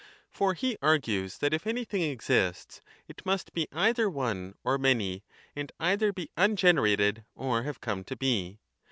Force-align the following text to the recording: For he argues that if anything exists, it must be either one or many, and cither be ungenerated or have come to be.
For 0.31 0.55
he 0.55 0.79
argues 0.81 1.37
that 1.37 1.53
if 1.53 1.67
anything 1.67 2.01
exists, 2.01 2.81
it 3.07 3.23
must 3.23 3.53
be 3.53 3.67
either 3.71 4.09
one 4.09 4.55
or 4.63 4.79
many, 4.79 5.23
and 5.55 5.71
cither 5.79 6.11
be 6.11 6.31
ungenerated 6.35 7.23
or 7.35 7.61
have 7.61 7.81
come 7.81 8.03
to 8.05 8.15
be. 8.15 8.57